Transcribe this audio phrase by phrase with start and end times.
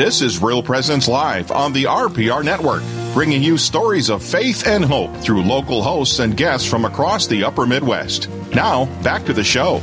[0.00, 2.82] This is Real Presence Live on the RPR Network,
[3.12, 7.44] bringing you stories of faith and hope through local hosts and guests from across the
[7.44, 8.30] upper Midwest.
[8.54, 9.82] Now, back to the show.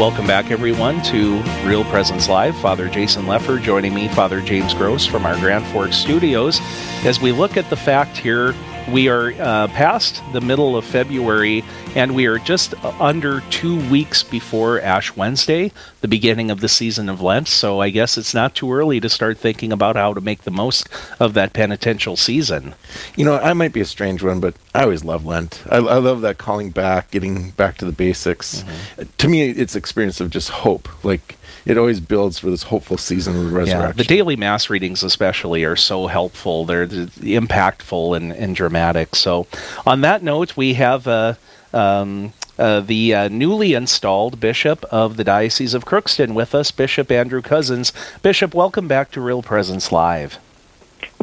[0.00, 2.56] Welcome back, everyone, to Real Presence Live.
[2.56, 6.58] Father Jason Lefor joining me, Father James Gross from our Grand Forks studios,
[7.04, 8.52] as we look at the fact here
[8.90, 11.64] we are uh, past the middle of February,
[11.94, 17.08] and we are just under two weeks before Ash Wednesday, the beginning of the season
[17.08, 17.48] of Lent.
[17.48, 20.50] So I guess it's not too early to start thinking about how to make the
[20.50, 22.74] most of that penitential season.
[23.16, 25.62] You know, I might be a strange one, but I always love Lent.
[25.70, 28.62] I, I love that calling back, getting back to the basics.
[28.62, 29.02] Mm-hmm.
[29.18, 30.88] To me, it's experience of just hope.
[31.04, 33.88] Like, it always builds for this hopeful season of the resurrection.
[33.88, 36.64] Yeah, the daily mass readings, especially, are so helpful.
[36.64, 37.06] They're, they're
[37.40, 39.14] impactful and, and, dramatic.
[39.16, 39.46] So,
[39.86, 41.34] on that note, we have uh,
[41.72, 47.10] um, uh, the uh, newly installed Bishop of the Diocese of Crookston with us, Bishop
[47.10, 47.92] Andrew Cozzens.
[48.22, 50.38] Bishop, welcome back to Real Presence Live.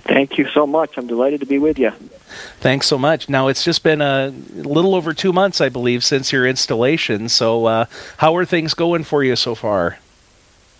[0.01, 0.97] Thank you so much.
[0.97, 1.91] I'm delighted to be with you.
[2.59, 3.29] Thanks so much.
[3.29, 7.29] Now, it's just been a little over two months, I believe, since your installation.
[7.29, 7.85] So, uh,
[8.17, 9.99] how are things going for you so far?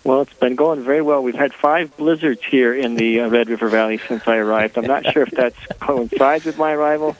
[0.04, 1.22] Well, it's been going very well.
[1.22, 4.76] We've had five blizzards here in the uh, Red River Valley since I arrived.
[4.76, 7.16] I'm not sure if that coincides with my arrival,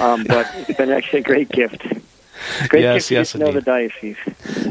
[0.00, 1.86] um, but it's been actually a great gift.
[2.68, 4.16] Great yes, gift yes, to know the diocese.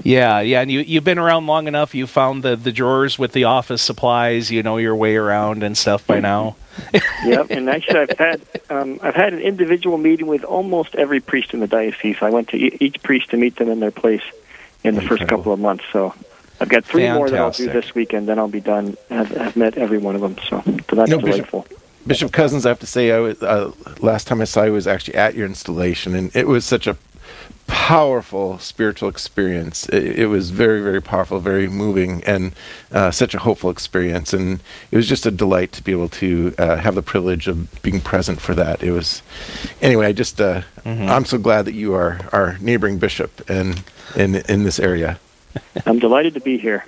[0.03, 1.95] Yeah, yeah, and you you've been around long enough.
[1.95, 4.51] You found the the drawers with the office supplies.
[4.51, 6.55] You know your way around and stuff by now.
[7.23, 11.53] yep, and actually, I've had um, I've had an individual meeting with almost every priest
[11.53, 12.17] in the diocese.
[12.21, 14.23] I went to e- each priest to meet them in their place
[14.83, 15.17] in the Incredible.
[15.17, 15.85] first couple of months.
[15.93, 16.13] So
[16.61, 17.17] I've got three Fantastic.
[17.17, 18.29] more that I'll do this weekend.
[18.29, 18.95] Then I'll be done.
[19.09, 20.37] I've, I've met every one of them.
[20.47, 21.61] So, so that's delightful.
[21.63, 24.73] Bishop, Bishop Cozzens, I have to say, I was, uh, last time I saw you
[24.73, 26.97] was actually at your installation, and it was such a
[27.65, 29.89] powerful spiritual experience.
[29.89, 32.53] It, it, was very, very powerful, very moving, and
[32.91, 34.31] uh, such a hopeful experience.
[34.31, 37.81] And it was just a delight to be able to uh, have the privilege of
[37.81, 38.83] being present for that.
[38.83, 39.23] It was,
[39.81, 40.05] anyway.
[40.05, 41.09] I just, uh, mm-hmm.
[41.09, 43.83] I'm so glad that you are our neighboring bishop and
[44.15, 45.19] in in this area.
[45.85, 46.85] I'm delighted to be here.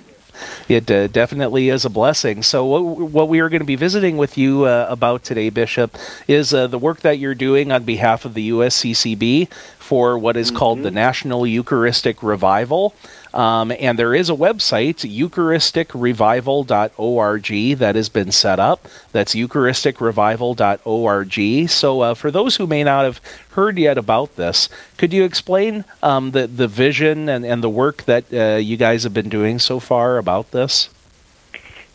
[0.68, 2.42] It uh, definitely is a blessing.
[2.42, 5.96] So, what, what we are going to be visiting with you uh, about today, Bishop,
[6.26, 10.48] is uh, the work that you're doing on behalf of the USCCB for what is
[10.48, 10.56] mm-hmm.
[10.56, 10.90] called the.
[10.90, 12.94] National Eucharistic Revival.
[13.34, 18.86] Um, and there is a website, eucharisticrevival.org, that has been set up.
[19.10, 21.68] That's eucharisticrevival.org.
[21.68, 25.84] So, uh, for those who may not have heard yet about this, could you explain
[26.00, 29.58] um, the, the vision and, and the work that uh, you guys have been doing
[29.58, 30.88] so far about this?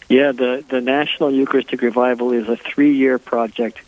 [0.09, 3.79] Yeah, the, the National Eucharistic Revival is a three year project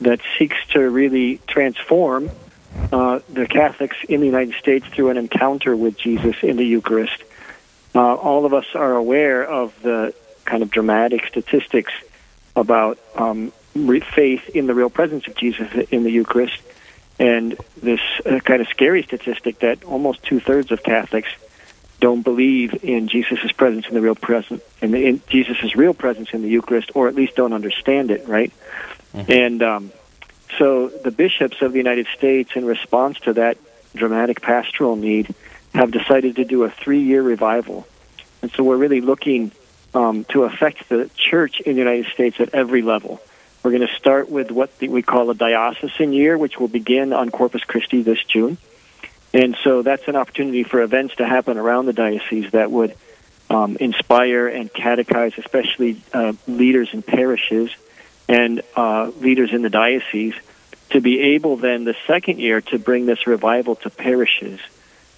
[0.00, 2.30] that seeks to really transform
[2.92, 7.22] uh, the Catholics in the United States through an encounter with Jesus in the Eucharist.
[7.94, 10.14] Uh, all of us are aware of the
[10.44, 11.92] kind of dramatic statistics
[12.54, 13.52] about um,
[14.14, 16.60] faith in the real presence of Jesus in the Eucharist,
[17.18, 21.28] and this uh, kind of scary statistic that almost two thirds of Catholics
[22.00, 26.42] don't believe in Jesus' presence in the real presence, in, in Jesus' real presence in
[26.42, 28.52] the Eucharist, or at least don't understand it, right?
[29.14, 29.32] Mm-hmm.
[29.32, 29.92] And um,
[30.56, 33.58] so the bishops of the United States, in response to that
[33.94, 35.34] dramatic pastoral need,
[35.74, 37.86] have decided to do a three year revival.
[38.40, 39.52] And so we're really looking
[39.94, 43.20] um, to affect the church in the United States at every level.
[43.62, 47.30] We're going to start with what we call a diocesan year, which will begin on
[47.30, 48.56] Corpus Christi this June.
[49.34, 52.94] And so that's an opportunity for events to happen around the diocese that would
[53.50, 57.70] um, inspire and catechize, especially uh, leaders in parishes
[58.28, 60.34] and uh, leaders in the diocese
[60.90, 64.60] to be able then the second year to bring this revival to parishes,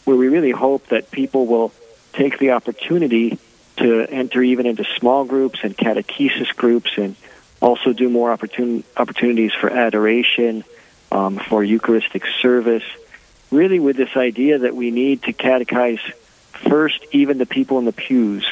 [0.05, 1.73] where we really hope that people will
[2.13, 3.39] take the opportunity
[3.77, 7.17] to enter even into small groups and catechesis groups and
[7.63, 10.65] also do more opportun- opportunities for adoration,
[11.13, 12.85] um, for Eucharistic service,
[13.51, 16.01] really with this idea that we need to catechize
[16.69, 18.47] first even the people in the pews.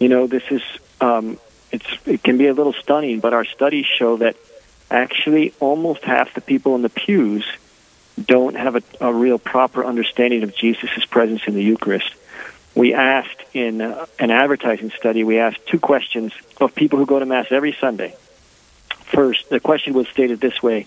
[0.00, 0.62] You know, this is
[1.00, 1.38] um,
[1.70, 4.36] it's it can be a little stunning, but our studies show that
[4.90, 7.46] actually almost half the people in the pews
[8.20, 12.12] don't have a, a real proper understanding of Jesus' presence in the Eucharist.
[12.74, 17.18] We asked in uh, an advertising study, we asked two questions of people who go
[17.18, 18.14] to Mass every Sunday.
[18.88, 20.86] First, the question was stated this way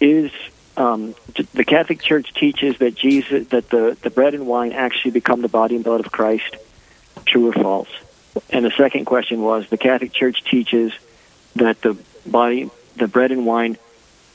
[0.00, 0.30] Is
[0.76, 1.14] um,
[1.54, 5.48] the Catholic Church teaches that Jesus, that the, the bread and wine actually become the
[5.48, 6.56] body and blood of Christ?
[7.26, 7.88] True or false?
[8.50, 10.92] And the second question was the Catholic Church teaches
[11.56, 11.96] that the
[12.26, 13.78] body, the bread and wine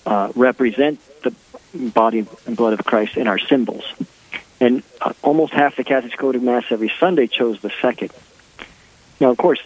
[0.05, 1.33] uh, represent the
[1.73, 3.85] body and blood of Christ in our symbols.
[4.59, 8.11] And uh, almost half the Catholics go to Mass every Sunday chose the second.
[9.19, 9.59] Now, of course,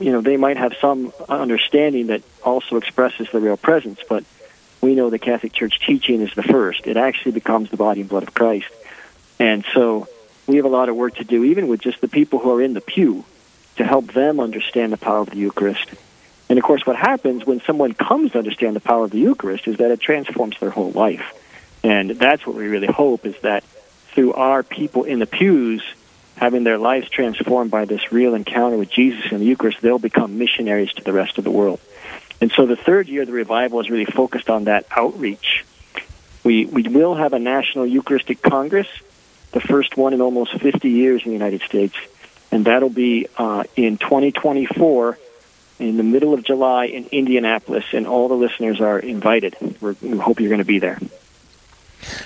[0.00, 4.24] you know, they might have some understanding that also expresses the real presence, but
[4.80, 6.86] we know the Catholic Church teaching is the first.
[6.86, 8.68] It actually becomes the body and blood of Christ.
[9.38, 10.08] And so
[10.46, 12.62] we have a lot of work to do, even with just the people who are
[12.62, 13.24] in the pew,
[13.76, 15.90] to help them understand the power of the Eucharist.
[16.48, 19.66] And of course, what happens when someone comes to understand the power of the Eucharist
[19.66, 21.32] is that it transforms their whole life.
[21.82, 23.64] And that's what we really hope is that
[24.12, 25.82] through our people in the pews
[26.36, 30.38] having their lives transformed by this real encounter with Jesus in the Eucharist, they'll become
[30.38, 31.80] missionaries to the rest of the world.
[32.40, 35.64] And so the third year of the revival is really focused on that outreach.
[36.42, 38.88] We, we will have a National Eucharistic Congress,
[39.52, 41.94] the first one in almost 50 years in the United States.
[42.54, 45.18] And that'll be uh, in 2024
[45.80, 49.56] in the middle of July in Indianapolis, and all the listeners are invited.
[49.80, 51.00] We're, we hope you're going to be there.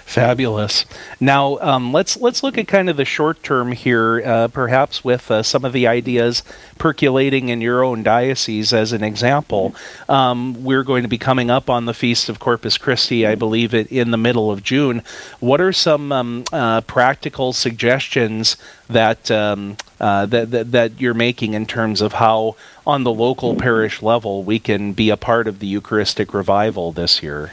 [0.04, 0.84] Fabulous.
[1.20, 5.30] Now um, let's let's look at kind of the short term here, uh, perhaps with
[5.30, 6.42] uh, some of the ideas
[6.78, 8.72] percolating in your own diocese.
[8.72, 9.74] As an example,
[10.08, 13.74] um, we're going to be coming up on the feast of Corpus Christi, I believe,
[13.74, 15.02] it in the middle of June.
[15.40, 18.56] What are some um, uh, practical suggestions
[18.88, 23.54] that, um, uh, that, that that you're making in terms of how, on the local
[23.54, 27.52] parish level, we can be a part of the Eucharistic revival this year?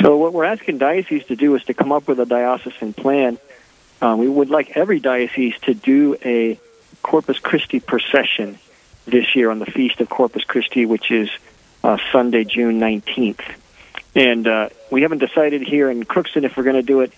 [0.00, 3.38] So what we're asking dioceses to do is to come up with a diocesan plan.
[4.02, 6.58] Uh, we would like every diocese to do a
[7.02, 8.58] Corpus Christi procession
[9.06, 11.30] this year on the Feast of Corpus Christi, which is
[11.84, 13.42] uh, Sunday, June 19th.
[14.14, 17.12] And uh, we haven't decided here in Crookston if we're going to do it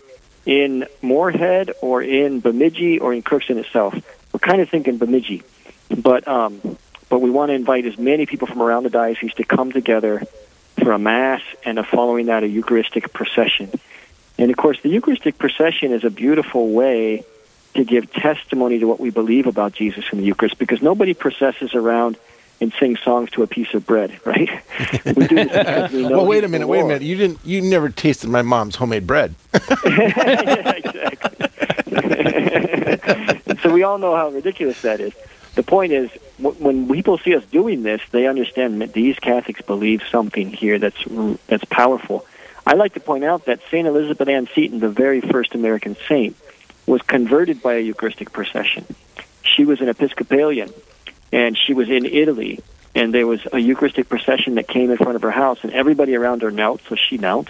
[0.44, 3.94] in Moorhead or in Bemidji or in Crookston itself.
[4.32, 5.43] We're kind of thinking Bemidji.
[5.96, 6.61] But, um,
[7.08, 10.23] but we want to invite as many people from around the diocese to come together
[10.82, 13.70] for a Mass and a following that a Eucharistic procession.
[14.38, 17.25] And of course, the Eucharistic procession is a beautiful way
[17.75, 21.75] to give testimony to what we believe about Jesus in the Eucharist because nobody processes
[21.75, 22.17] around
[22.61, 24.49] and sings songs to a piece of bread, right?
[25.05, 27.02] we do this because we know well, wait a minute, wait a minute.
[27.02, 29.34] You didn't you never tasted my mom's homemade bread.
[29.55, 31.50] yeah, exactly.
[33.62, 35.12] so we all know how ridiculous that is
[35.56, 40.02] the point is, when people see us doing this, they understand that these Catholics believe
[40.10, 41.02] something here that's
[41.46, 42.26] that's powerful.
[42.66, 46.36] I like to point out that Saint Elizabeth Ann Seton, the very first American saint,
[46.84, 48.84] was converted by a Eucharistic procession.
[49.42, 50.74] She was an Episcopalian,
[51.32, 52.60] and she was in Italy,
[52.94, 56.14] and there was a Eucharistic procession that came in front of her house, and everybody
[56.16, 57.48] around her knelt, so she knelt.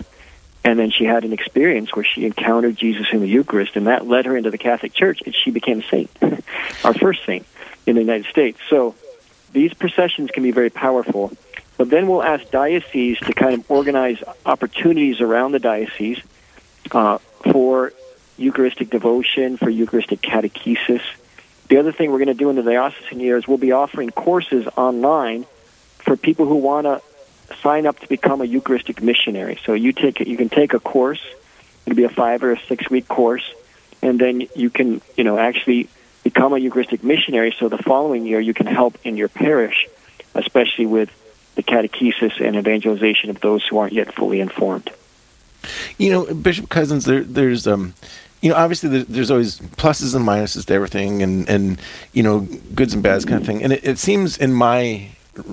[0.62, 4.06] And then she had an experience where she encountered Jesus in the Eucharist, and that
[4.06, 6.10] led her into the Catholic Church, and she became a saint,
[6.84, 7.46] our first saint
[7.86, 8.58] in the United States.
[8.68, 8.94] So
[9.52, 11.32] these processions can be very powerful.
[11.76, 16.20] But then we'll ask dioceses to kind of organize opportunities around the diocese
[16.90, 17.18] uh,
[17.52, 17.92] for
[18.38, 21.02] Eucharistic devotion, for Eucharistic catechesis.
[21.68, 24.10] The other thing we're going to do in the diocesan year is we'll be offering
[24.10, 25.46] courses online
[25.98, 27.02] for people who want to
[27.62, 29.58] sign up to become a Eucharistic missionary.
[29.64, 31.20] So you take you can take a course.
[31.84, 33.44] It'll be a five or a six week course,
[34.02, 35.88] and then you can you know actually
[36.30, 39.86] become a Eucharistic missionary so the following year you can help in your parish,
[40.34, 41.08] especially with
[41.54, 44.90] the catechesis and evangelization of those who aren't yet fully informed.
[45.98, 47.94] You know, Bishop Cozzens, there, there's, um,
[48.42, 51.80] you know, obviously there's always pluses and minuses to everything, and and
[52.12, 52.40] you know,
[52.74, 53.62] goods and bads kind of thing.
[53.62, 55.10] And it, it seems in my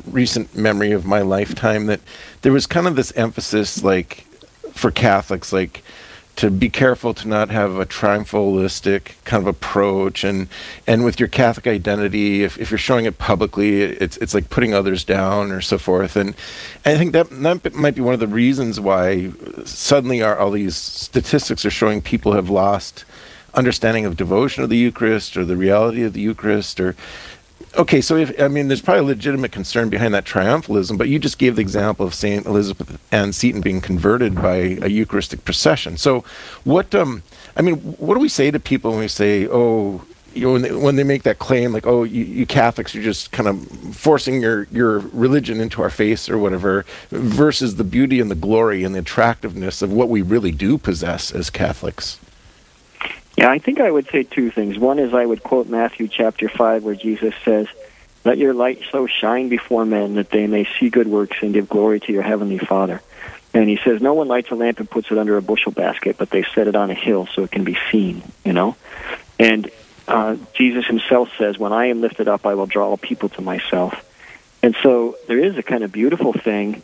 [0.09, 2.01] recent memory of my lifetime that
[2.41, 4.25] there was kind of this emphasis, like
[4.73, 5.83] for Catholics, like
[6.35, 10.23] to be careful to not have a triumphalistic kind of approach.
[10.23, 10.47] And
[10.87, 14.73] and with your Catholic identity if, if you're showing it publicly it's it's like putting
[14.73, 16.15] others down or so forth.
[16.15, 16.35] And,
[16.83, 19.31] and I think that, that might be one of the reasons why
[19.65, 23.05] suddenly our, all these statistics are showing people have lost
[23.53, 26.95] understanding of devotion of the Eucharist or the reality of the Eucharist or
[27.75, 31.19] okay, so if I mean, there's probably a legitimate concern behind that triumphalism, but you
[31.19, 35.97] just gave the example of Saint Elizabeth Ann Seton being converted by a Eucharistic procession.
[35.97, 36.23] So,
[36.63, 37.23] what um,
[37.55, 40.03] I mean, what do we say to people when we say, oh?
[40.35, 43.03] You know, when they, when they make that claim, like, "Oh, you, you Catholics are
[43.03, 48.19] just kind of forcing your, your religion into our face or whatever," versus the beauty
[48.19, 52.19] and the glory and the attractiveness of what we really do possess as Catholics.
[53.43, 54.79] Yeah, I think I would say two things.
[54.79, 57.67] One is I would quote Matthew chapter 5, where Jesus says,
[58.23, 61.67] Let your light so shine before men that they may see good works and give
[61.67, 63.01] glory to your heavenly Father.
[63.53, 66.15] And he says, No one lights a lamp and puts it under a bushel basket,
[66.17, 68.77] but they set it on a hill so it can be seen, you know?
[69.37, 69.69] And
[70.07, 73.41] uh, Jesus himself says, When I am lifted up, I will draw all people to
[73.41, 74.09] myself.
[74.63, 76.81] And so there is a kind of beautiful thing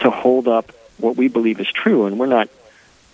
[0.00, 2.04] to hold up what we believe is true.
[2.04, 2.50] And we're not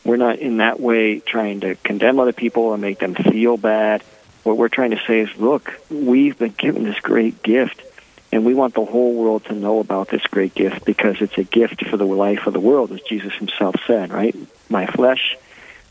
[0.08, 4.02] we're not in that way trying to condemn other people and make them feel bad.
[4.42, 7.82] What we're trying to say is, look, we've been given this great gift
[8.30, 11.44] And we want the whole world to know about this great gift because it's a
[11.44, 14.36] gift for the life of the world, as Jesus himself said, right?
[14.68, 15.36] My flesh,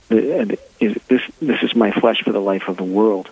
[0.10, 3.30] is, this, this is my flesh for the life of the world.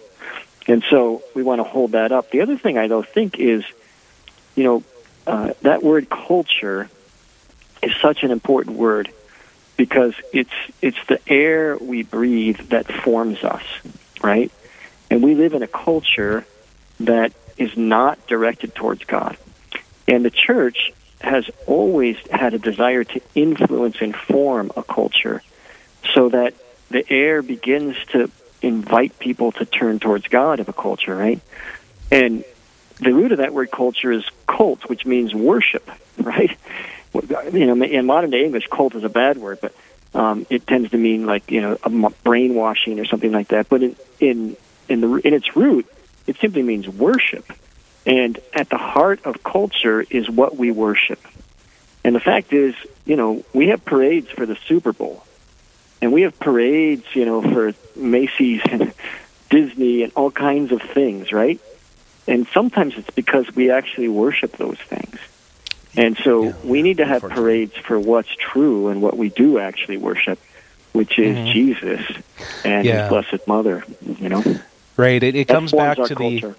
[0.68, 2.32] And so we want to hold that up.
[2.32, 3.63] The other thing I don't think is,
[4.56, 4.84] you know,
[5.27, 6.89] uh, that word culture
[7.84, 9.12] is such an important word
[9.77, 13.63] because it's it's the air we breathe that forms us,
[14.22, 14.51] right?
[15.10, 16.46] And we live in a culture
[17.01, 19.38] that is not directed towards God.
[20.08, 25.41] And the church has always had a desire to influence and form a culture
[26.13, 26.53] so that
[26.89, 28.29] the air begins to
[28.62, 31.39] invite people to turn towards God of a culture, right?
[32.12, 32.44] And
[33.00, 36.55] the root of that word culture is cult, which means worship, right?
[37.54, 39.74] You know, in modern day English, cult is a bad word, but
[40.14, 43.70] um, it tends to mean like you know a brainwashing or something like that.
[43.70, 44.58] But in in
[44.90, 45.86] in the in its root,
[46.28, 47.52] it simply means worship.
[48.06, 51.20] And at the heart of culture is what we worship.
[52.04, 55.26] And the fact is, you know, we have parades for the Super Bowl
[56.02, 58.94] and we have parades, you know, for Macy's and
[59.50, 61.60] Disney and all kinds of things, right?
[62.28, 65.18] And sometimes it's because we actually worship those things.
[65.98, 69.60] And so yeah, we need to have parades for what's true and what we do
[69.60, 70.40] actually worship,
[70.94, 71.52] which is mm-hmm.
[71.52, 72.02] Jesus
[72.64, 73.04] and yeah.
[73.04, 74.44] His Blessed Mother, you know?
[74.98, 75.22] Right.
[75.22, 76.50] It, it comes back to culture.
[76.50, 76.56] the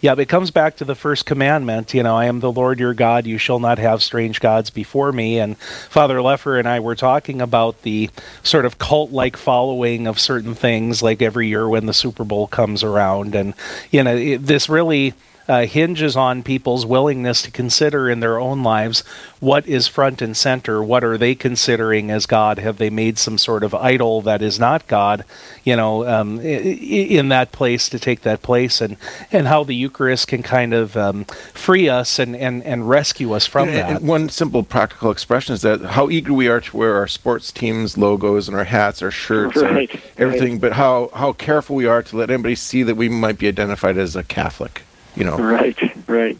[0.00, 1.92] yeah, it comes back to the first commandment.
[1.92, 3.26] You know, I am the Lord your God.
[3.26, 5.38] You shall not have strange gods before me.
[5.38, 8.08] And Father Lefor and I were talking about the
[8.42, 12.46] sort of cult like following of certain things, like every year when the Super Bowl
[12.46, 13.34] comes around.
[13.34, 13.52] And,
[13.90, 15.12] you know, it, this really
[15.50, 19.02] uh, hinges on people's willingness to consider in their own lives
[19.40, 20.80] what is front and center.
[20.80, 22.60] What are they considering as God?
[22.60, 25.24] Have they made some sort of idol that is not God?
[25.64, 28.96] You know, um, in that place to take that place, and
[29.32, 33.46] and how the Eucharist can kind of um, free us and, and and rescue us
[33.46, 33.90] from and, that.
[33.90, 37.50] And one simple practical expression is that how eager we are to wear our sports
[37.50, 40.60] teams logos and our hats, our shirts, right, our everything, right.
[40.60, 43.98] but how how careful we are to let anybody see that we might be identified
[43.98, 44.82] as a Catholic
[45.16, 45.36] you know.
[45.36, 46.38] Right, right.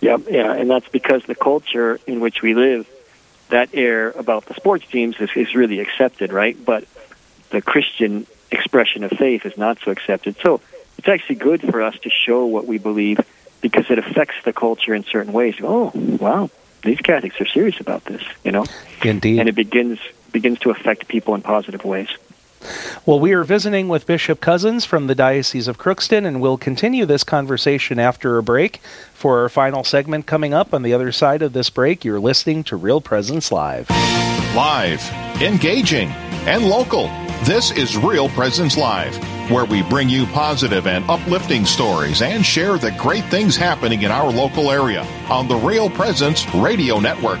[0.00, 2.88] Yep, yeah, and that's because the culture in which we live,
[3.48, 6.56] that air about the sports teams is, is really accepted, right?
[6.64, 6.84] But
[7.50, 10.36] the Christian expression of faith is not so accepted.
[10.42, 10.60] So
[10.98, 13.20] it's actually good for us to show what we believe
[13.60, 15.56] because it affects the culture in certain ways.
[15.60, 16.50] Oh, wow,
[16.82, 18.66] these Catholics are serious about this, you know.
[19.02, 19.40] Indeed.
[19.40, 19.98] And it begins
[20.30, 22.08] begins to affect people in positive ways.
[23.06, 27.06] Well, we are visiting with Bishop Cozzens from the Diocese of Crookston, and we'll continue
[27.06, 28.80] this conversation after a break.
[29.14, 32.64] For our final segment coming up on the other side of this break, you're listening
[32.64, 33.88] to Real Presence Live.
[34.54, 35.02] Live,
[35.40, 36.08] engaging,
[36.46, 37.08] and local.
[37.44, 39.16] This is Real Presence Live,
[39.50, 44.10] where we bring you positive and uplifting stories and share the great things happening in
[44.10, 47.40] our local area on the Real Presence Radio Network.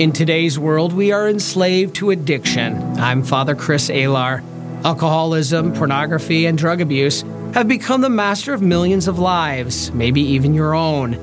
[0.00, 2.74] In today's world, we are enslaved to addiction.
[2.98, 4.42] I'm Father Chris Alar.
[4.82, 7.20] Alcoholism, pornography, and drug abuse
[7.52, 11.16] have become the master of millions of lives, maybe even your own.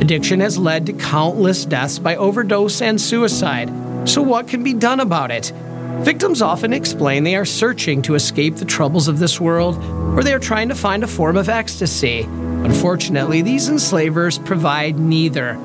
[0.00, 3.70] Addiction has led to countless deaths by overdose and suicide.
[4.08, 5.52] So, what can be done about it?
[6.00, 9.76] Victims often explain they are searching to escape the troubles of this world,
[10.18, 12.22] or they are trying to find a form of ecstasy.
[12.22, 15.56] Unfortunately, these enslavers provide neither.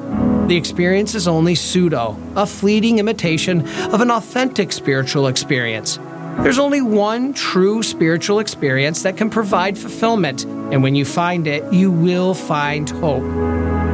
[0.50, 6.00] The experience is only pseudo, a fleeting imitation of an authentic spiritual experience.
[6.40, 11.72] There's only one true spiritual experience that can provide fulfillment, and when you find it,
[11.72, 13.22] you will find hope.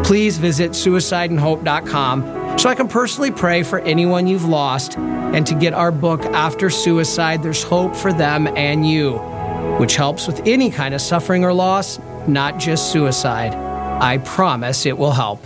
[0.06, 5.74] Please visit suicideandhope.com so I can personally pray for anyone you've lost and to get
[5.74, 9.18] our book, After Suicide There's Hope for Them and You,
[9.78, 13.54] which helps with any kind of suffering or loss, not just suicide.
[14.02, 15.46] I promise it will help.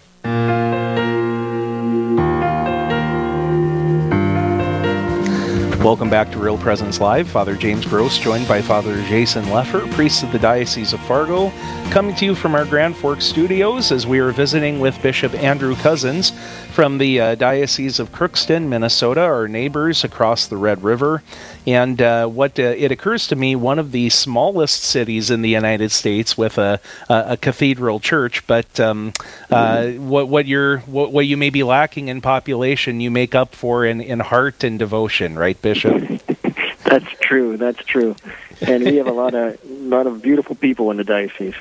[5.83, 7.27] Welcome back to Real Presence Live.
[7.27, 11.51] Father James Gross, joined by Father Jason Lefor, priest of the Diocese of Fargo,
[11.89, 15.73] coming to you from our Grand Forks studios as we are visiting with Bishop Andrew
[15.75, 16.31] Cozzens
[16.71, 21.21] from the uh, Diocese of Crookston, Minnesota, our neighbors across the Red River.
[21.67, 25.49] And uh, what uh, it occurs to me, one of the smallest cities in the
[25.49, 29.11] United States with a, a, a cathedral church, but um,
[29.49, 30.07] mm-hmm.
[30.07, 33.85] what, what, you're, what, what you may be lacking in population, you make up for
[33.85, 35.81] in, in heart and devotion, right, Bishop?
[35.99, 36.21] Bishop.
[36.83, 37.57] That's true.
[37.57, 38.15] That's true.
[38.61, 39.63] And we have a lot of
[39.95, 41.55] lot of beautiful people in the diocese.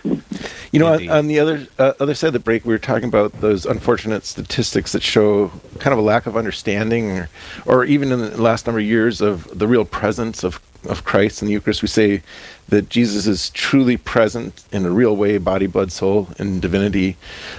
[0.72, 3.08] You know, on, on, the other uh, other side of the break, we were talking
[3.08, 7.28] about those unfortunate statistics that show kind of a lack of understanding, or,
[7.66, 11.42] or even in the last number of years of the real presence of of Christ
[11.42, 11.82] in the Eucharist.
[11.82, 12.22] We say
[12.68, 17.16] that Jesus is truly present in a real way, body, blood, soul, and divinity.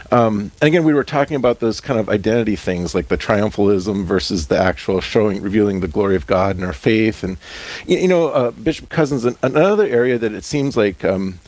[0.09, 4.05] Um, and again, we were talking about those kind of identity things, like the triumphalism
[4.05, 7.23] versus the actual showing, revealing the glory of God in our faith.
[7.23, 7.37] And
[7.85, 11.39] you, you know, uh, Bishop Cozzens, another area that it seems like um,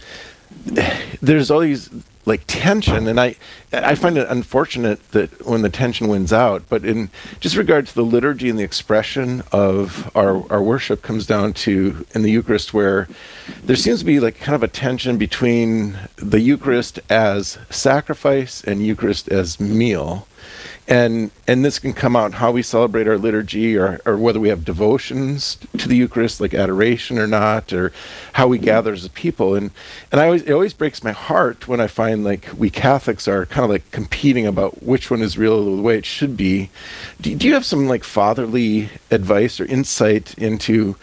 [1.22, 1.90] there's these
[2.26, 3.36] like tension and i
[3.74, 7.94] i find it unfortunate that when the tension wins out but in just regard to
[7.94, 12.74] the liturgy and the expression of our our worship comes down to in the eucharist
[12.74, 13.08] where
[13.64, 18.86] there seems to be like kind of a tension between the eucharist as sacrifice and
[18.86, 20.28] eucharist as meal
[20.88, 24.50] and and this can come out how we celebrate our liturgy or, or whether we
[24.50, 27.94] have devotions to the eucharist like adoration or not or
[28.34, 29.56] how we gather as a people.
[29.56, 29.72] And
[30.12, 33.46] and i always it always breaks my heart when i find like we catholics are
[33.46, 36.70] kind of like competing about which one is real the way it should be.
[37.22, 40.98] Do, do you have some like fatherly advice or insight into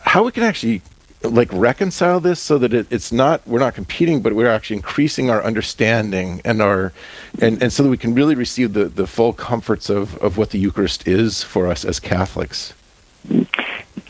[0.00, 0.82] how we can actually
[1.22, 5.28] like reconcile this so that it, it's not we're not competing but we're actually increasing
[5.28, 6.92] our understanding and our
[7.40, 10.50] and, and so that we can really receive the, the full comforts of, of what
[10.50, 12.72] the eucharist is for us as catholics.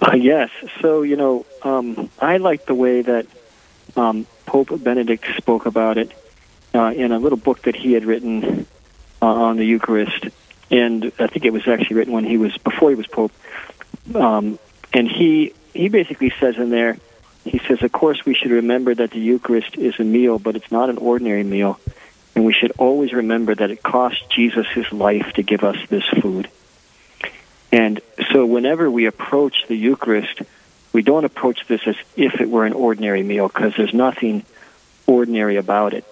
[0.03, 0.51] Uh, yes.
[0.81, 3.27] So you know um, i like the way that
[3.97, 6.13] um, pope benedict spoke about it
[6.75, 8.67] uh, in a little book that he had written
[9.21, 10.27] uh, on the eucharist.
[10.71, 13.33] And i think it was actually written when he was before he was pope.
[14.15, 14.59] Um,
[14.93, 16.97] and he he basically says in there,
[17.45, 20.71] he says, of course, we should remember that the Eucharist is a meal, but it's
[20.71, 21.81] not an ordinary meal.
[22.35, 26.05] And we should always remember that it cost Jesus his life to give us this
[26.21, 26.49] food.
[27.73, 28.01] And
[28.33, 30.43] so whenever we approach the Eucharist,
[30.93, 34.45] we don't approach this as if it were an ordinary meal because there's nothing
[35.07, 36.05] ordinary about it.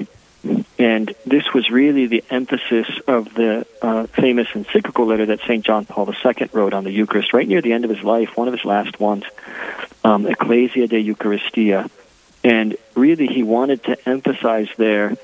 [0.79, 5.64] And this was really the emphasis of the uh, famous encyclical letter that St.
[5.64, 8.46] John Paul II wrote on the Eucharist right near the end of his life, one
[8.46, 9.24] of his last ones,
[10.05, 11.90] um, Ecclesia de Eucharistia.
[12.44, 15.16] And really, he wanted to emphasize there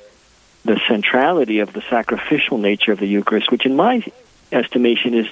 [0.65, 4.05] the centrality of the sacrificial nature of the Eucharist, which, in my
[4.51, 5.29] estimation, is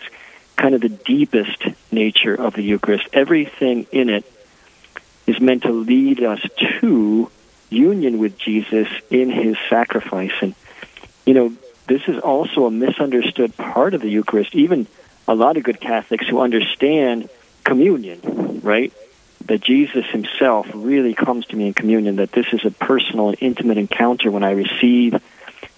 [0.57, 3.09] kind of the deepest nature of the Eucharist.
[3.13, 4.25] Everything in it
[5.27, 6.41] is meant to lead us
[6.81, 7.31] to
[7.73, 10.33] union with Jesus in his sacrifice.
[10.41, 10.55] And,
[11.27, 11.57] you know,
[11.87, 14.55] this is also a misunderstood part of the Eucharist.
[14.55, 14.87] Even
[15.27, 17.29] a lot of good Catholics who understand
[17.65, 18.93] communion, right?
[19.47, 23.39] That Jesus himself really comes to me in communion, that this is a personal and
[23.41, 25.21] intimate encounter when I receive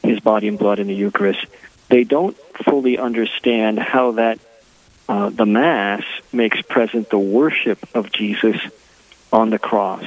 [0.02, 1.44] his body and blood in the Eucharist.
[1.88, 4.38] They don't fully understand how that
[5.09, 6.02] uh, the Mass
[6.33, 8.57] makes present the worship of Jesus
[9.33, 10.07] on the cross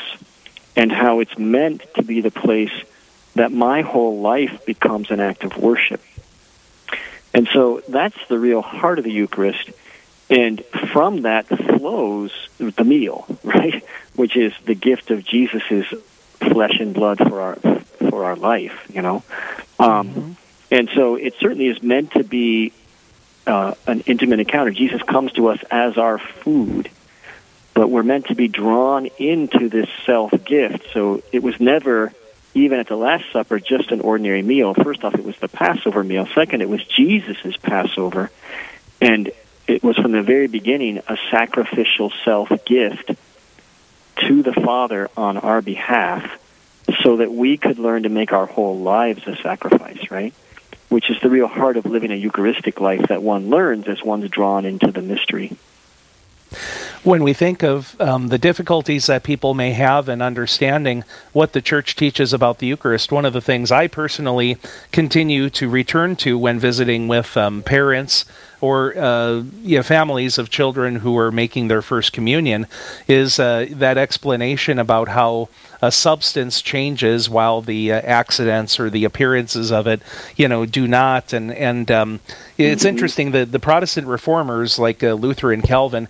[0.78, 2.72] and how it's meant to be the place
[3.36, 6.02] that my whole life becomes an act of worship.
[7.34, 9.72] And so that's the real heart of the Eucharist.
[10.30, 10.63] And
[10.94, 13.84] from that flows the meal, right?
[14.16, 15.88] Which is the gift of Jesus'
[16.40, 17.56] flesh and blood for our
[18.10, 19.24] for our life, you know.
[19.80, 20.32] Um, mm-hmm.
[20.70, 22.74] And so it certainly is meant to be
[23.48, 24.72] uh, an intimate encounter.
[24.72, 26.90] Jesus comes to us as our food,
[27.78, 30.88] but we're meant to be drawn into this self gift.
[30.94, 32.12] So it was never,
[32.56, 34.74] even at the Last Supper, just an ordinary meal.
[34.74, 36.28] First off, it was the Passover meal.
[36.34, 38.32] Second, it was Jesus' Passover.
[39.00, 39.30] And
[39.68, 43.12] it was from the very beginning a sacrificial self gift
[44.28, 46.40] to the Father on our behalf
[47.04, 50.34] so that we could learn to make our whole lives a sacrifice, right?
[50.90, 54.30] which is the real heart of living a Eucharistic life that one learns as one's
[54.30, 55.58] drawn into the mystery.
[57.04, 61.62] When we think of um, the difficulties that people may have in understanding what the
[61.62, 64.58] church teaches about the Eucharist, one of the things I personally
[64.92, 68.26] continue to return to when visiting with um, parents
[68.60, 72.66] or uh, you know, families of children who are making their first communion
[73.08, 75.50] is uh, that explanation about how
[75.82, 80.02] a substance changes while the uh, accidents or the appearances of it,
[80.36, 81.34] you know, do not.
[81.34, 82.20] And and um,
[82.58, 82.90] it's mm-hmm.
[82.90, 86.08] interesting that the Protestant reformers like uh, Luther and Calvin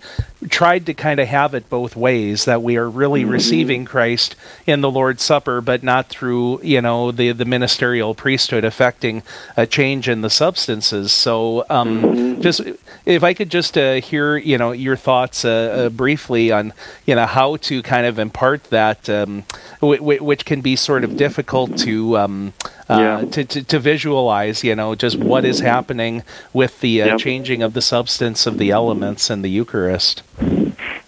[0.49, 3.31] tried to kind of have it both ways that we are really mm-hmm.
[3.31, 8.63] receiving Christ in the Lord's Supper, but not through you know the the ministerial priesthood
[8.63, 9.23] affecting
[9.55, 11.11] a change in the substances.
[11.11, 12.41] So um, mm-hmm.
[12.41, 12.61] just
[13.05, 16.73] if I could just uh, hear you know your thoughts uh, uh briefly on
[17.05, 19.43] you know how to kind of impart that, um,
[19.81, 22.17] which can be sort of difficult to.
[22.17, 22.53] Um,
[22.89, 23.29] uh, yeah.
[23.29, 27.19] to, to, to, visualize, you know, just what is happening with the uh, yep.
[27.19, 30.23] changing of the substance of the elements in the Eucharist.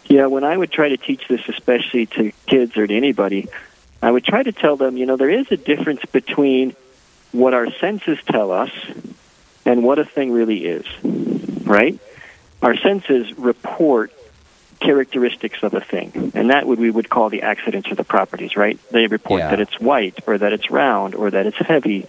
[0.09, 3.47] Yeah, when I would try to teach this, especially to kids or to anybody,
[4.01, 6.75] I would try to tell them, you know, there is a difference between
[7.31, 8.71] what our senses tell us
[9.65, 10.85] and what a thing really is,
[11.63, 11.99] right?
[12.61, 14.11] Our senses report
[14.79, 18.55] characteristics of a thing, and that would we would call the accidents or the properties,
[18.55, 18.79] right?
[18.91, 19.49] They report yeah.
[19.49, 22.07] that it's white or that it's round or that it's heavy.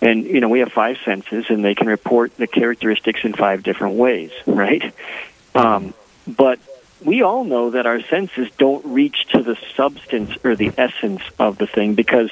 [0.00, 3.62] And you know, we have five senses and they can report the characteristics in five
[3.62, 4.94] different ways, right?
[5.54, 5.94] Um,
[6.26, 6.58] but
[7.04, 11.58] we all know that our senses don't reach to the substance or the essence of
[11.58, 12.30] the thing because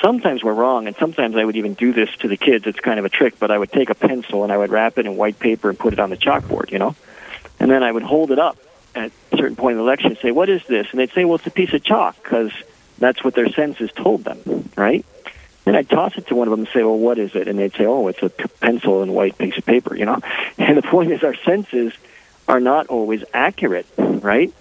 [0.00, 2.66] sometimes we're wrong, and sometimes I would even do this to the kids.
[2.66, 4.98] It's kind of a trick, but I would take a pencil and I would wrap
[4.98, 6.94] it in white paper and put it on the chalkboard, you know?
[7.58, 8.58] And then I would hold it up
[8.94, 10.88] at a certain point in the and say, What is this?
[10.90, 12.52] And they'd say, Well, it's a piece of chalk because
[12.98, 15.04] that's what their senses told them, right?
[15.64, 17.48] And I'd toss it to one of them and say, Well, what is it?
[17.48, 20.18] And they'd say, Oh, it's a pencil and white piece of paper, you know?
[20.58, 21.92] And the point is, our senses
[22.48, 24.52] are not always accurate, right?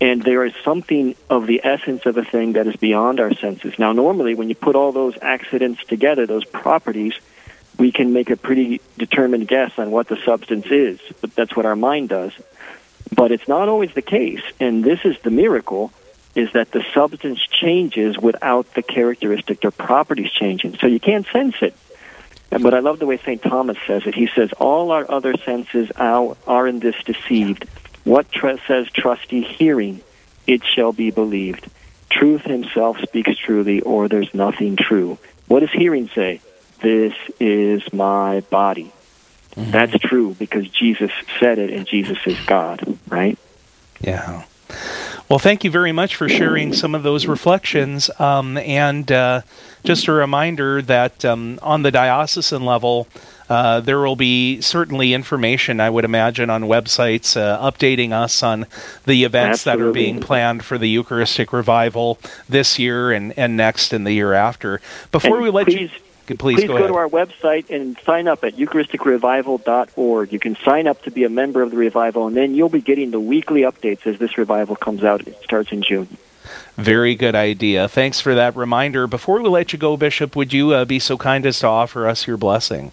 [0.00, 3.78] And there is something of the essence of a thing that is beyond our senses.
[3.78, 7.14] Now, normally, when you put all those accidents together, those properties,
[7.78, 11.00] we can make a pretty determined guess on what the substance is.
[11.20, 12.32] But that's what our mind does.
[13.14, 14.42] But it's not always the case.
[14.60, 15.92] And this is the miracle
[16.34, 20.78] is that the substance changes without the characteristic or properties changing.
[20.78, 21.74] So you can't sense it.
[22.50, 23.42] But I love the way St.
[23.42, 24.14] Thomas says it.
[24.14, 27.66] He says, All our other senses are in this deceived.
[28.04, 30.00] What tr- says trusty hearing,
[30.46, 31.68] it shall be believed.
[32.08, 35.18] Truth himself speaks truly, or there's nothing true.
[35.46, 36.40] What does hearing say?
[36.80, 38.92] This is my body.
[39.56, 39.70] Mm-hmm.
[39.70, 43.38] That's true because Jesus said it and Jesus is God, right?
[44.00, 44.44] Yeah.
[45.28, 48.10] Well, thank you very much for sharing some of those reflections.
[48.18, 49.42] Um, and uh,
[49.84, 53.08] just a reminder that um, on the diocesan level,
[53.50, 58.66] uh, there will be certainly information, I would imagine, on websites uh, updating us on
[59.04, 59.82] the events Absolutely.
[59.82, 64.12] that are being planned for the Eucharistic revival this year and, and next and the
[64.12, 64.80] year after.
[65.12, 65.98] Before and we let please, you.
[66.36, 70.32] Please, please go, go to our website and sign up at eucharisticrevival.org.
[70.32, 72.80] You can sign up to be a member of the revival, and then you'll be
[72.80, 75.26] getting the weekly updates as this revival comes out.
[75.26, 76.08] It starts in June.
[76.76, 77.88] Very good idea.
[77.88, 79.06] Thanks for that reminder.
[79.06, 82.06] Before we let you go, Bishop, would you uh, be so kind as to offer
[82.06, 82.92] us your blessing?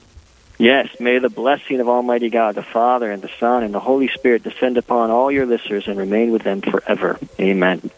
[0.57, 4.07] Yes, may the blessing of Almighty God, the Father, and the Son, and the Holy
[4.07, 7.19] Spirit descend upon all your listeners and remain with them forever.
[7.39, 7.91] Amen.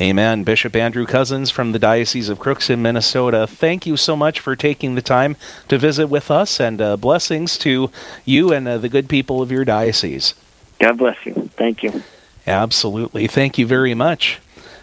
[0.00, 0.44] Amen.
[0.44, 4.94] Bishop Andrew Cozzens from the Diocese of Crookston, Minnesota, thank you so much for taking
[4.94, 5.36] the time
[5.68, 7.90] to visit with us, and uh, blessings to
[8.24, 10.34] you and uh, the good people of your diocese.
[10.78, 11.50] God bless you.
[11.56, 12.02] Thank you.
[12.46, 13.26] Absolutely.
[13.26, 14.38] Thank you very much.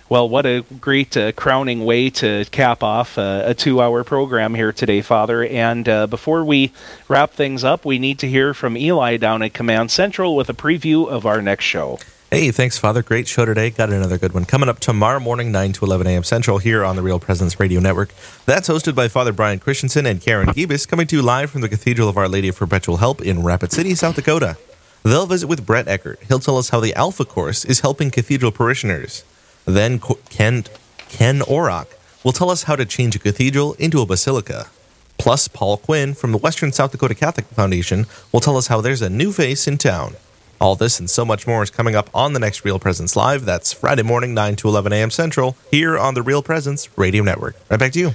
[0.10, 4.56] Well, what a great uh, crowning way to cap off uh, a two hour program
[4.56, 5.44] here today, Father.
[5.44, 6.72] And uh, before we
[7.10, 10.54] wrap things up, we need to hear from Eli down at Command Central with a
[10.54, 12.00] preview of our next show.
[12.30, 13.02] Hey, thanks, Father.
[13.02, 13.70] Great show today.
[13.70, 16.24] Got another good one coming up tomorrow morning, 9 to 11 a.m.
[16.24, 18.10] Central, here on the Real Presence Radio Network.
[18.46, 21.70] That's hosted by Father Brian Christensen and Karen Gibis, coming to you live from the
[21.70, 24.58] Cathedral of Our Lady of Perpetual Help in Rapid City, South Dakota.
[25.04, 26.20] They'll visit with Brett Eckert.
[26.28, 29.24] He'll tell us how the Alpha Course is helping cathedral parishioners.
[29.64, 29.98] Then
[30.30, 30.66] Ken,
[31.08, 31.88] Ken Orrock
[32.26, 34.68] will tell us how to change a cathedral into a basilica.
[35.18, 39.02] Plus, Paul Quinn from the Western South Dakota Catholic Foundation will tell us how there's
[39.02, 40.18] a new face in town.
[40.60, 43.46] All this and so much more is coming up on the next Real Presence Live.
[43.46, 45.12] That's Friday morning, 9 to 11 a.m.
[45.12, 47.56] Central, here on the Real Presence Radio Network.
[47.70, 48.12] Right back to you.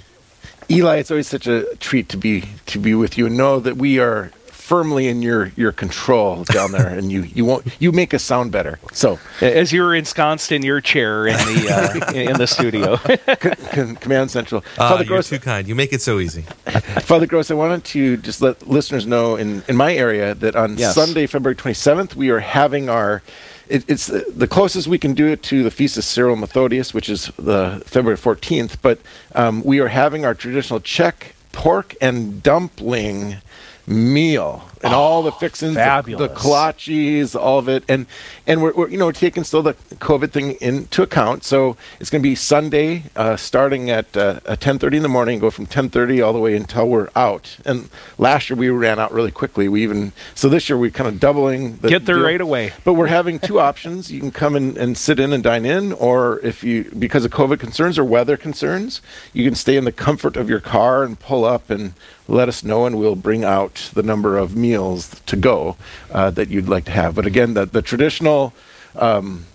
[0.70, 3.76] Eli, it's always such a treat to be to be with you and know that
[3.76, 4.32] we are
[4.72, 8.50] firmly in your your control down there, and you you won't you make us sound
[8.50, 8.78] better.
[8.90, 12.96] So as you're ensconced in your chair in the uh, in the studio,
[13.96, 14.64] Command Central.
[14.78, 15.68] Uh, Father you're Gross, too kind.
[15.68, 16.42] You make it so easy.
[17.10, 20.78] Father Gross, I wanted to just let listeners know in in my area that on
[20.78, 20.94] yes.
[20.94, 23.22] Sunday, February 27th, we are having our
[23.68, 27.10] it, it's the closest we can do it to the Feast of Cyril Methodius, which
[27.10, 28.78] is the February 14th.
[28.80, 29.00] But
[29.34, 33.36] um, we are having our traditional Czech pork and dumpling
[33.86, 38.06] meal and oh, all the fixings, the, the kolaches, all of it, and
[38.46, 41.44] and we're, we're, you know taking still the COVID thing into account.
[41.44, 45.38] So it's going to be Sunday, uh, starting at uh, ten thirty in the morning,
[45.38, 47.58] go from ten thirty all the way until we're out.
[47.64, 49.68] And last year we ran out really quickly.
[49.68, 51.76] We even so this year we're kind of doubling.
[51.76, 52.24] The Get there deal.
[52.24, 52.72] right away.
[52.84, 54.10] But we're having two options.
[54.10, 57.30] You can come in and sit in and dine in, or if you because of
[57.30, 59.00] COVID concerns or weather concerns,
[59.32, 61.92] you can stay in the comfort of your car and pull up and
[62.26, 64.71] let us know, and we'll bring out the number of meals
[65.26, 65.76] to go
[66.10, 67.14] uh, that you'd like to have.
[67.14, 68.52] But again, the, the traditional,
[68.96, 69.46] um,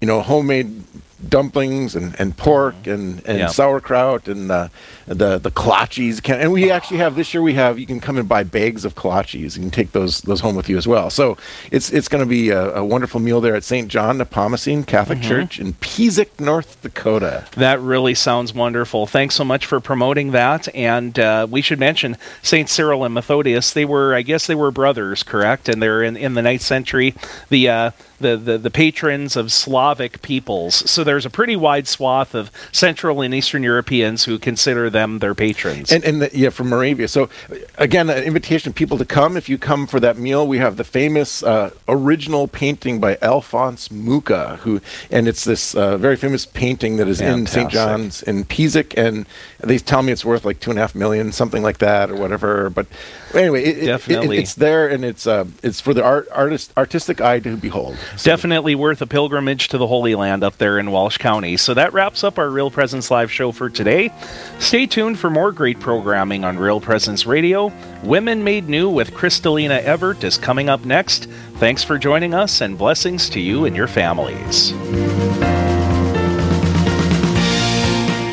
[0.00, 0.84] you know, homemade
[1.28, 2.90] dumplings and, and pork mm-hmm.
[2.90, 4.68] and, and sauerkraut and uh,
[5.06, 6.20] the the kolaches.
[6.28, 8.94] And we actually have this year we have you can come and buy bags of
[8.94, 9.56] kolaches.
[9.56, 11.10] You can take those those home with you as well.
[11.10, 11.36] So
[11.70, 13.88] it's it's going to be a, a, wonderful meal there at St.
[13.88, 15.28] John Nepomucene Catholic mm-hmm.
[15.28, 17.46] Church in Pisek, North Dakota.
[17.52, 19.06] That really sounds wonderful.
[19.06, 20.74] Thanks so much for promoting that.
[20.74, 22.68] And uh, we should mention St.
[22.68, 23.72] Cyril and Methodius.
[23.72, 25.68] They were I guess they were brothers, correct?
[25.68, 27.14] And they're in in the ninth century.
[27.48, 27.90] The uh,
[28.24, 30.90] the, the, the patrons of Slavic peoples.
[30.90, 35.34] So there's a pretty wide swath of Central and Eastern Europeans who consider them their
[35.34, 35.92] patrons.
[35.92, 37.08] And, and the, yeah, from Moravia.
[37.08, 37.28] So
[37.76, 39.36] again, an invitation to people to come.
[39.36, 43.90] If you come for that meal, we have the famous uh, original painting by Alphonse
[43.90, 44.80] Mucha, who,
[45.10, 47.40] and it's this uh, very famous painting that is Fantastic.
[47.40, 47.70] in St.
[47.70, 49.26] John's in Pisek, and
[49.60, 52.16] they tell me it's worth like two and a half million, something like that, or
[52.16, 52.70] whatever.
[52.70, 52.86] But
[53.34, 54.36] anyway, it, Definitely.
[54.36, 57.56] It, it, it's there, and it's uh, it's for the art, artist artistic eye to
[57.56, 57.96] behold.
[58.16, 58.30] So.
[58.30, 61.56] Definitely worth a pilgrimage to the Holy Land up there in Walsh County.
[61.56, 64.10] So that wraps up our Real Presence Live show for today.
[64.58, 67.72] Stay tuned for more great programming on Real Presence Radio.
[68.02, 71.26] Women Made New with Crystalina Evert is coming up next.
[71.56, 74.72] Thanks for joining us, and blessings to you and your families.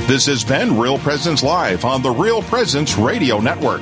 [0.07, 3.81] This has been Real Presence Live on the Real Presence Radio Network.